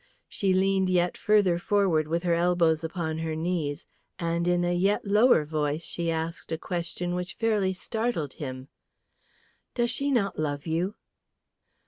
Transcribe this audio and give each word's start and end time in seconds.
She 0.27 0.51
leaned 0.51 0.89
yet 0.89 1.15
further 1.15 1.59
forward 1.59 2.07
with 2.07 2.23
her 2.23 2.33
elbows 2.33 2.83
upon 2.83 3.19
her 3.19 3.35
knees, 3.35 3.85
and 4.17 4.47
in 4.47 4.65
a 4.65 4.73
yet 4.73 5.05
lower 5.05 5.45
voice 5.45 5.83
she 5.83 6.09
asked 6.09 6.51
a 6.51 6.57
question 6.57 7.13
which 7.13 7.35
fairly 7.35 7.71
startled 7.71 8.33
him. 8.41 8.69
"Does 9.75 9.91
she 9.91 10.09
not 10.09 10.39
love 10.39 10.65
you?" 10.65 10.95